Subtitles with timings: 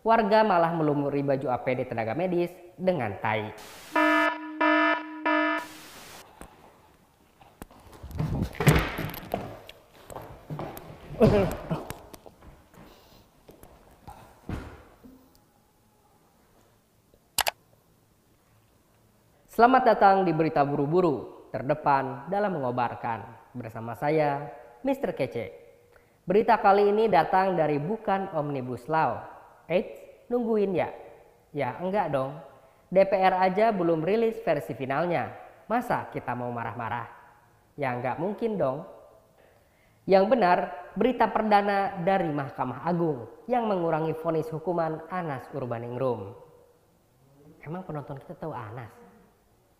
[0.00, 3.52] warga malah melumuri baju APD tenaga medis dengan tai.
[19.50, 23.52] Selamat datang di Berita Buru-Buru, terdepan dalam mengobarkan.
[23.52, 24.48] Bersama saya,
[24.80, 25.12] Mr.
[25.12, 25.52] Kece.
[26.24, 29.39] Berita kali ini datang dari bukan Omnibus Law.
[29.70, 30.90] Eits, nungguin ya?
[31.54, 32.34] Ya enggak dong.
[32.90, 35.30] DPR aja belum rilis versi finalnya.
[35.70, 37.06] Masa kita mau marah-marah?
[37.78, 38.82] Ya enggak mungkin dong.
[40.10, 40.58] Yang benar,
[40.98, 46.34] berita perdana dari Mahkamah Agung yang mengurangi vonis hukuman Anas Urbaningrum.
[47.62, 48.90] Emang penonton kita tahu Anas?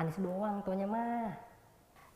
[0.00, 1.28] Anis doang tuanya mah.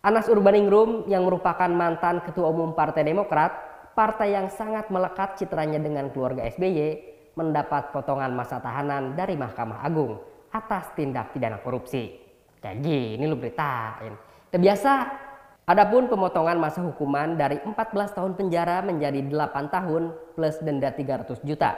[0.00, 3.52] Anas Urbaningrum yang merupakan mantan ketua umum Partai Demokrat,
[3.92, 10.18] partai yang sangat melekat citranya dengan keluarga SBY, mendapat potongan masa tahanan dari Mahkamah Agung
[10.50, 12.18] atas tindak pidana korupsi.
[12.58, 14.18] Kayak gini lu beritain.
[14.50, 15.26] Terbiasa.
[15.68, 21.76] Adapun pemotongan masa hukuman dari 14 tahun penjara menjadi 8 tahun plus denda 300 juta.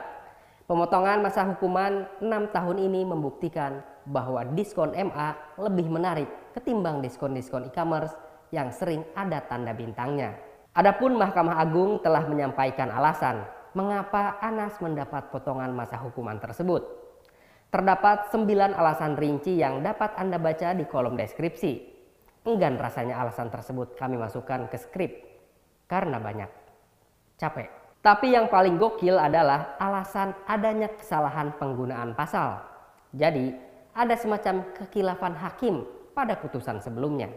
[0.70, 8.14] Pemotongan masa hukuman 6 tahun ini membuktikan bahwa diskon MA lebih menarik ketimbang diskon-diskon e-commerce
[8.54, 10.38] yang sering ada tanda bintangnya.
[10.70, 13.42] Adapun Mahkamah Agung telah menyampaikan alasan
[13.74, 16.82] mengapa Anas mendapat potongan masa hukuman tersebut.
[17.70, 21.72] Terdapat 9 alasan rinci yang dapat Anda baca di kolom deskripsi.
[22.42, 25.12] Enggan rasanya alasan tersebut kami masukkan ke skrip
[25.86, 26.50] karena banyak.
[27.38, 27.68] Capek.
[28.00, 32.64] Tapi yang paling gokil adalah alasan adanya kesalahan penggunaan pasal.
[33.12, 33.52] Jadi,
[33.92, 35.84] ada semacam kekilafan hakim
[36.16, 37.28] pada putusan sebelumnya.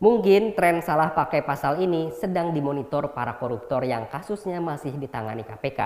[0.00, 5.80] Mungkin tren salah pakai pasal ini sedang dimonitor para koruptor yang kasusnya masih ditangani KPK.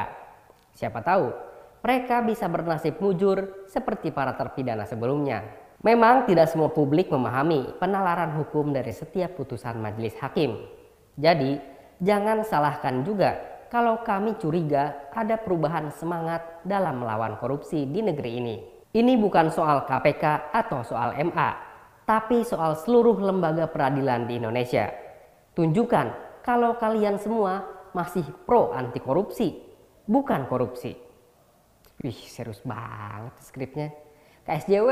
[0.70, 1.34] Siapa tahu,
[1.82, 5.42] mereka bisa bernasib mujur seperti para terpidana sebelumnya.
[5.82, 10.62] Memang tidak semua publik memahami penalaran hukum dari setiap putusan majelis hakim.
[11.18, 11.58] Jadi,
[11.98, 13.34] jangan salahkan juga
[13.66, 18.56] kalau kami curiga ada perubahan semangat dalam melawan korupsi di negeri ini.
[18.94, 21.50] Ini bukan soal KPK atau soal MA,
[22.04, 24.92] tapi soal seluruh lembaga peradilan di Indonesia.
[25.56, 27.64] Tunjukkan kalau kalian semua
[27.96, 29.56] masih pro anti korupsi,
[30.04, 30.92] bukan korupsi.
[32.04, 33.88] Wih, serius banget skripnya.
[34.44, 34.90] KSJW.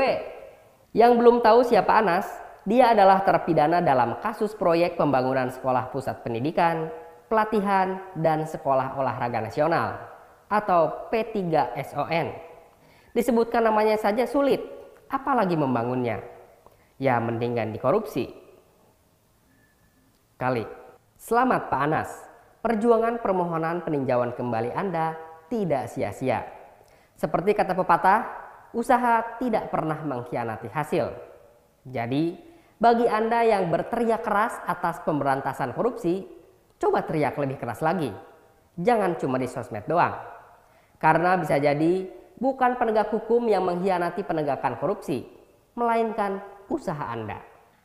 [0.93, 2.25] Yang belum tahu siapa Anas,
[2.65, 6.89] dia adalah terpidana dalam kasus proyek pembangunan sekolah pusat pendidikan
[7.33, 9.97] pelatihan dan sekolah olahraga nasional
[10.53, 12.29] atau P3SON.
[13.13, 14.61] Disebutkan namanya saja sulit,
[15.09, 16.32] apalagi membangunnya.
[17.03, 18.31] Ya mendingan dikorupsi.
[20.39, 20.63] Kali.
[21.19, 22.09] Selamat Pak Anas.
[22.63, 25.19] Perjuangan permohonan peninjauan kembali Anda
[25.51, 26.47] tidak sia-sia.
[27.19, 28.23] Seperti kata pepatah,
[28.71, 31.11] usaha tidak pernah mengkhianati hasil.
[31.83, 32.39] Jadi,
[32.79, 36.23] bagi Anda yang berteriak keras atas pemberantasan korupsi,
[36.79, 38.15] coba teriak lebih keras lagi.
[38.79, 40.15] Jangan cuma di sosmed doang.
[41.03, 42.07] Karena bisa jadi
[42.39, 45.27] bukan penegak hukum yang mengkhianati penegakan korupsi,
[45.75, 47.37] melainkan usaha Anda.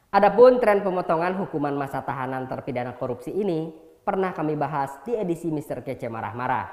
[0.08, 3.68] Adapun tren pemotongan hukuman masa tahanan terpidana korupsi ini
[4.00, 5.84] pernah kami bahas di edisi Mr.
[5.84, 6.72] Kece Marah-Marah.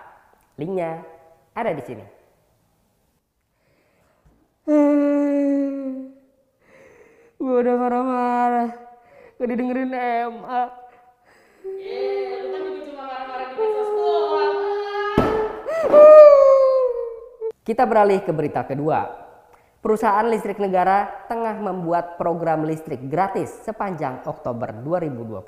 [0.56, 1.04] Linknya
[1.52, 2.06] ada di sini.
[7.36, 8.70] Gue udah marah-marah.
[9.36, 9.92] Gak didengerin
[10.32, 10.64] MA.
[17.68, 19.25] Kita beralih ke berita kedua.
[19.86, 25.46] Perusahaan listrik negara tengah membuat program listrik gratis sepanjang Oktober 2020.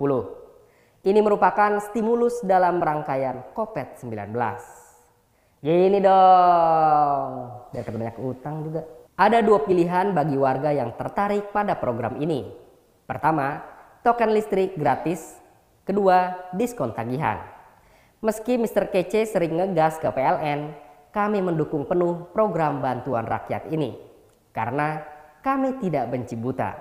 [1.10, 4.38] Ini merupakan stimulus dalam rangkaian COVID-19.
[5.58, 7.32] Gini dong,
[7.74, 8.86] biar banyak utang juga.
[9.18, 12.46] Ada dua pilihan bagi warga yang tertarik pada program ini.
[13.10, 13.66] Pertama,
[14.06, 15.34] token listrik gratis
[15.82, 17.42] Kedua, diskon tagihan.
[18.22, 18.94] Meski Mr.
[18.94, 20.78] Kece sering ngegas ke PLN,
[21.10, 24.06] kami mendukung penuh program bantuan rakyat ini
[24.58, 25.06] karena
[25.46, 26.74] kami tidak benci buta.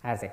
[0.00, 0.32] Asik.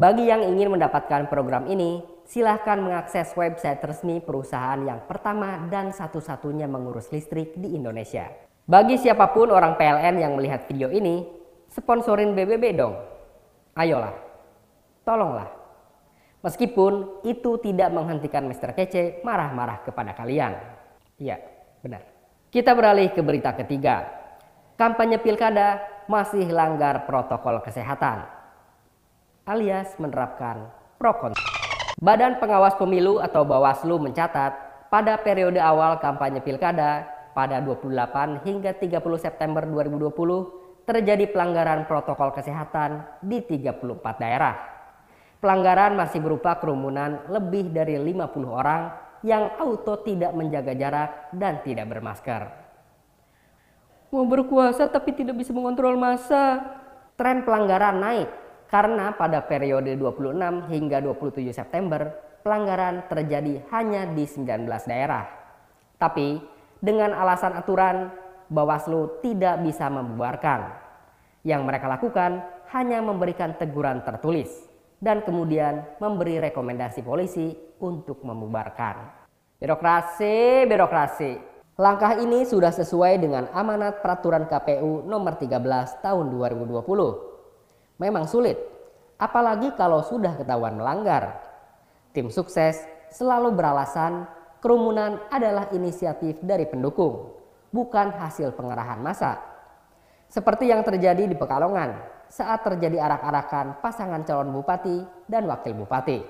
[0.00, 6.64] Bagi yang ingin mendapatkan program ini, silahkan mengakses website resmi perusahaan yang pertama dan satu-satunya
[6.64, 8.32] mengurus listrik di Indonesia.
[8.64, 11.28] Bagi siapa pun orang PLN yang melihat video ini,
[11.68, 12.96] sponsorin BBB dong.
[13.76, 14.16] Ayolah,
[15.04, 15.52] tolonglah.
[16.40, 18.72] Meskipun itu tidak menghentikan Mr.
[18.72, 20.56] Kece marah-marah kepada kalian.
[21.20, 21.36] Iya,
[21.84, 22.08] benar.
[22.48, 24.19] Kita beralih ke berita ketiga.
[24.80, 25.76] Kampanye pilkada
[26.08, 28.24] masih langgar protokol kesehatan.
[29.44, 31.12] Alias menerapkan pro
[32.00, 34.56] Badan Pengawas Pemilu atau Bawaslu mencatat
[34.88, 37.04] pada periode awal kampanye pilkada
[37.36, 43.84] pada 28 hingga 30 September 2020 terjadi pelanggaran protokol kesehatan di 34
[44.16, 44.56] daerah.
[45.44, 48.96] Pelanggaran masih berupa kerumunan lebih dari 50 orang
[49.28, 52.59] yang auto tidak menjaga jarak dan tidak bermasker.
[54.10, 56.58] Mau berkuasa tapi tidak bisa mengontrol massa.
[57.14, 58.28] Tren pelanggaran naik
[58.66, 62.10] karena pada periode 26 hingga 27 September
[62.42, 65.30] pelanggaran terjadi hanya di 19 daerah.
[65.94, 66.42] Tapi
[66.82, 68.10] dengan alasan aturan
[68.50, 70.74] Bawaslu tidak bisa membubarkan.
[71.46, 72.42] Yang mereka lakukan
[72.74, 74.50] hanya memberikan teguran tertulis
[74.98, 79.22] dan kemudian memberi rekomendasi polisi untuk membubarkan.
[79.60, 81.49] Birokrasi, birokrasi.
[81.80, 86.76] Langkah ini sudah sesuai dengan amanat peraturan KPU nomor 13 tahun 2020.
[87.96, 88.60] Memang sulit,
[89.16, 91.40] apalagi kalau sudah ketahuan melanggar.
[92.12, 94.28] Tim sukses selalu beralasan
[94.60, 97.32] kerumunan adalah inisiatif dari pendukung,
[97.72, 99.40] bukan hasil pengerahan massa.
[100.28, 101.96] Seperti yang terjadi di Pekalongan
[102.28, 105.00] saat terjadi arak-arakan pasangan calon bupati
[105.32, 106.20] dan wakil bupati.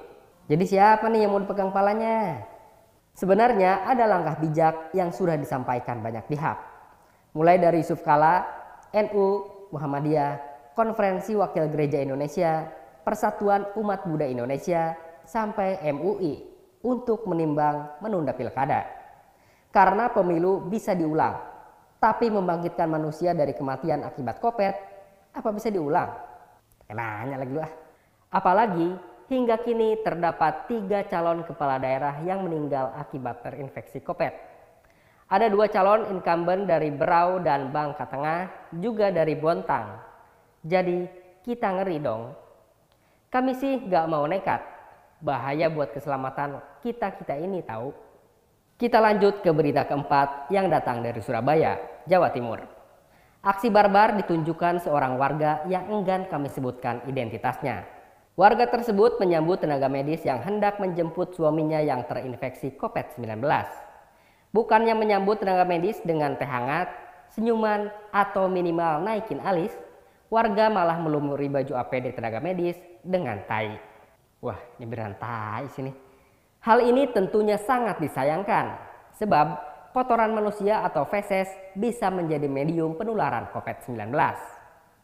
[0.46, 2.38] Jadi siapa nih yang mau dipegang palanya?
[3.14, 6.56] Sebenarnya ada langkah bijak yang sudah disampaikan banyak pihak.
[7.36, 8.42] Mulai dari Yusuf Kala,
[8.90, 10.32] NU, Muhammadiyah,
[10.74, 12.66] Konferensi Wakil Gereja Indonesia,
[13.06, 14.94] Persatuan Umat Buddha Indonesia,
[15.26, 16.42] sampai MUI
[16.82, 18.88] untuk menimbang menunda pilkada.
[19.70, 21.38] Karena pemilu bisa diulang,
[22.02, 24.74] tapi membangkitkan manusia dari kematian akibat kopet,
[25.30, 26.10] apa bisa diulang?
[26.90, 27.72] Nanya lagi lu ah.
[28.34, 28.90] Apalagi
[29.30, 34.34] hingga kini terdapat tiga calon kepala daerah yang meninggal akibat terinfeksi kopet.
[35.30, 38.50] Ada dua calon incumbent dari Berau dan Bangka Tengah,
[38.82, 40.02] juga dari Bontang.
[40.66, 41.06] Jadi
[41.46, 42.34] kita ngeri dong.
[43.30, 44.58] Kami sih gak mau nekat,
[45.22, 47.94] Bahaya buat keselamatan kita-kita ini tahu.
[48.80, 51.76] Kita lanjut ke berita keempat yang datang dari Surabaya,
[52.08, 52.64] Jawa Timur.
[53.44, 57.99] Aksi barbar ditunjukkan seorang warga yang enggan kami sebutkan identitasnya.
[58.38, 63.42] Warga tersebut menyambut tenaga medis yang hendak menjemput suaminya yang terinfeksi COVID-19.
[64.54, 66.90] Bukannya menyambut tenaga medis dengan teh hangat,
[67.34, 69.74] senyuman, atau minimal naikin alis,
[70.30, 73.78] warga malah melumuri baju APD tenaga medis dengan tai.
[74.38, 75.90] Wah, ini berantai sini.
[76.62, 78.78] Hal ini tentunya sangat disayangkan
[79.18, 79.46] sebab
[79.90, 84.14] kotoran manusia atau feses bisa menjadi medium penularan COVID-19.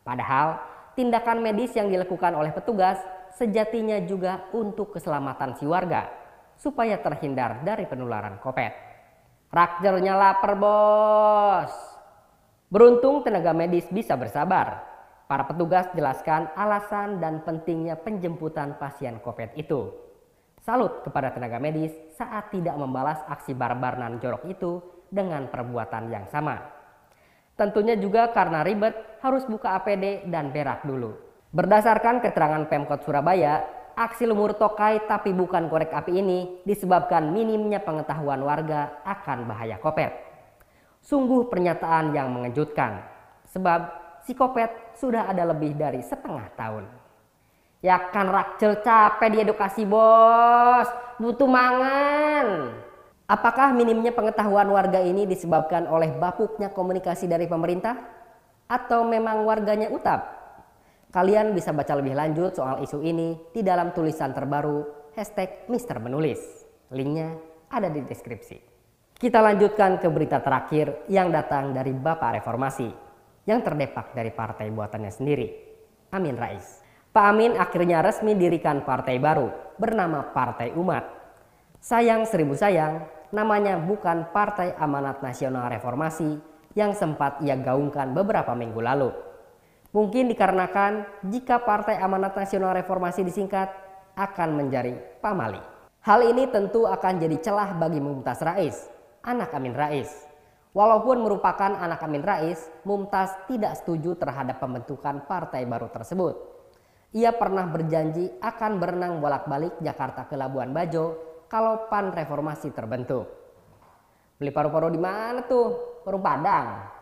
[0.06, 0.62] Padahal
[0.94, 2.96] tindakan medis yang dilakukan oleh petugas
[3.36, 6.08] sejatinya juga untuk keselamatan si warga
[6.56, 8.72] supaya terhindar dari penularan COVID.
[9.52, 11.72] Rakjernya lapar bos.
[12.66, 14.96] Beruntung tenaga medis bisa bersabar
[15.26, 19.90] Para petugas jelaskan alasan dan pentingnya penjemputan pasien COVID itu.
[20.62, 24.78] Salut kepada tenaga medis saat tidak membalas aksi barbar nan jorok itu
[25.10, 26.62] dengan perbuatan yang sama.
[27.58, 31.25] Tentunya juga karena ribet harus buka APD dan berak dulu.
[31.56, 33.64] Berdasarkan keterangan Pemkot Surabaya,
[33.96, 40.12] aksi lumur tokai tapi bukan korek api ini disebabkan minimnya pengetahuan warga akan bahaya kopet.
[41.00, 43.00] Sungguh pernyataan yang mengejutkan,
[43.48, 43.88] sebab
[44.20, 46.92] psikopat sudah ada lebih dari setengah tahun.
[47.80, 52.76] Ya kan rakcel capek di edukasi bos, butuh mangan.
[53.24, 57.96] Apakah minimnya pengetahuan warga ini disebabkan oleh bapuknya komunikasi dari pemerintah?
[58.68, 60.35] Atau memang warganya utap?
[61.16, 64.84] Kalian bisa baca lebih lanjut soal isu ini di dalam tulisan terbaru
[65.16, 66.68] hashtag Mister Menulis.
[66.92, 67.32] Linknya
[67.72, 68.60] ada di deskripsi.
[69.16, 72.92] Kita lanjutkan ke berita terakhir yang datang dari Bapak Reformasi,
[73.48, 75.48] yang terdepak dari partai buatannya sendiri,
[76.12, 76.84] Amin Rais.
[77.16, 79.48] Pak Amin akhirnya resmi dirikan partai baru
[79.80, 81.16] bernama Partai Umat.
[81.80, 86.36] Sayang seribu sayang, namanya bukan Partai Amanat Nasional Reformasi
[86.76, 89.10] yang sempat ia gaungkan beberapa minggu lalu.
[89.96, 93.72] Mungkin dikarenakan jika Partai Amanat Nasional Reformasi disingkat
[94.12, 94.92] akan menjadi
[95.24, 95.56] pamali.
[96.04, 98.92] Hal ini tentu akan jadi celah bagi Mumtaz Rais,
[99.24, 100.26] anak Amin Rais
[100.76, 106.36] Walaupun merupakan anak Amin Rais, Mumtaz tidak setuju terhadap pembentukan partai baru tersebut.
[107.16, 111.16] Ia pernah berjanji akan berenang bolak-balik Jakarta ke Labuan Bajo
[111.48, 113.24] kalau PAN reformasi terbentuk.
[114.36, 116.04] Beli paru-paru di mana tuh?
[116.04, 116.95] Warung Padang.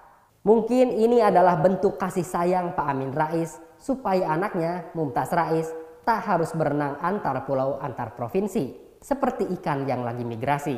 [0.44, 5.72] Mungkin ini adalah bentuk kasih sayang Pak Amin Rais supaya anaknya Mumtaz Rais
[6.04, 10.76] tak harus berenang antar pulau antar provinsi seperti ikan yang lagi migrasi.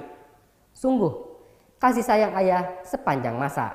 [0.71, 1.11] Sungguh
[1.83, 3.75] kasih sayang ayah sepanjang masa.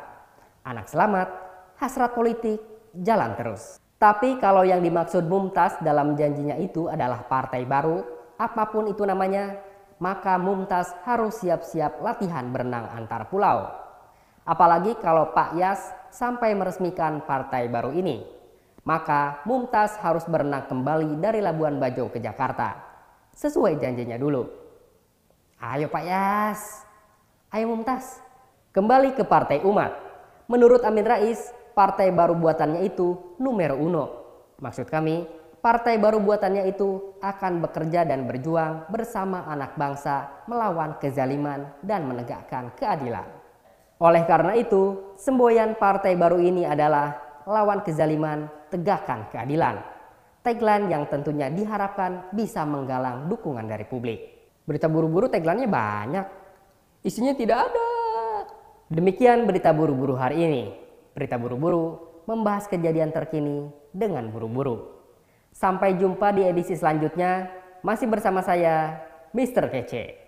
[0.64, 1.28] Anak selamat,
[1.76, 2.64] hasrat politik,
[2.96, 3.76] jalan terus.
[4.00, 8.00] Tapi kalau yang dimaksud Mumtaz dalam janjinya itu adalah partai baru,
[8.40, 9.60] apa pun itu namanya,
[10.00, 13.81] maka Mumtaz harus siap-siap latihan berenang antar pulau.
[14.52, 15.80] Apalagi kalau Pak Yas
[16.12, 18.20] sampai meresmikan partai baru ini.
[18.84, 22.76] Maka Mumtaz harus berenang kembali dari Labuan Bajo ke Jakarta.
[23.32, 24.44] Sesuai janjinya dulu.
[25.56, 26.84] Ayo Pak Yas.
[27.48, 28.20] Ayo Mumtaz.
[28.76, 29.96] Kembali ke Partai Umat.
[30.52, 34.06] Menurut Amin Rais, partai baru buatannya itu numero uno.
[34.60, 35.24] Maksud kami,
[35.64, 42.76] partai baru buatannya itu akan bekerja dan berjuang bersama anak bangsa melawan kezaliman dan menegakkan
[42.76, 43.41] keadilan.
[44.02, 49.78] Oleh karena itu, semboyan partai baru ini adalah lawan kezaliman, tegakkan keadilan.
[50.42, 54.20] Tagline yang tentunya diharapkan bisa menggalang dukungan dari publik.
[54.66, 56.26] Berita buru-buru tagline-nya banyak.
[57.06, 57.90] Isinya tidak ada.
[58.90, 60.64] Demikian berita buru-buru hari ini.
[61.14, 64.98] Berita buru-buru membahas kejadian terkini dengan buru-buru.
[65.54, 67.54] Sampai jumpa di edisi selanjutnya.
[67.86, 68.98] Masih bersama saya,
[69.30, 69.70] Mr.
[69.70, 70.21] Kece.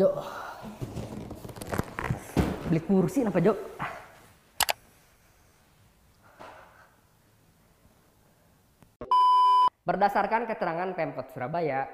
[0.00, 0.14] Jok.
[2.72, 3.58] Beli kursi apa, Jok?
[9.82, 11.90] Berdasarkan keterangan Pemkot Surabaya,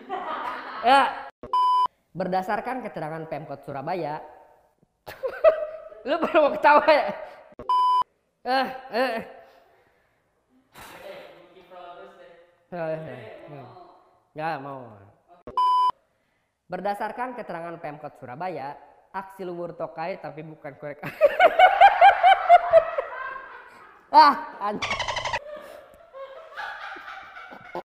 [0.86, 1.08] ya,
[2.12, 4.20] berdasarkan keterangan Pemkot Surabaya,
[6.06, 7.06] lu baru mau ketawa ya?
[8.46, 9.14] Eh, eh.
[14.36, 15.15] Nggak mau.
[16.66, 18.74] Berdasarkan keterangan Pemkot Surabaya,
[19.14, 20.98] aksi luwur tokai tapi bukan korek.
[24.10, 25.05] ah, anjir.